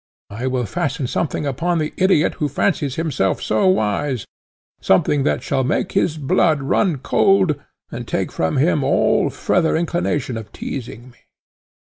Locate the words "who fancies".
2.41-2.95